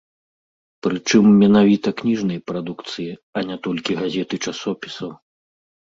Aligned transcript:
Прычым 0.87 1.25
менавіта 1.41 1.89
кніжнай 2.01 2.39
прадукцыі, 2.49 3.07
а 3.37 3.47
не 3.51 3.57
толькі 3.69 3.99
газет 4.03 4.29
і 4.39 4.45
часопісаў. 4.49 5.11